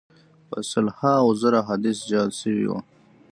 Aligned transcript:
په 0.49 0.57
سل 0.69 0.87
هاوو 0.99 1.37
زره 1.41 1.57
احادیث 1.63 1.97
جعل 2.09 2.29
سوي 2.41 2.65
وه. 2.69 2.79